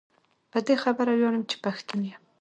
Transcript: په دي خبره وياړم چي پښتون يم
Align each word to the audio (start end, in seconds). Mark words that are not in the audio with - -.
په 0.51 0.59
دي 0.65 0.75
خبره 0.83 1.11
وياړم 1.13 1.43
چي 1.49 1.55
پښتون 1.63 1.99
يم 2.11 2.21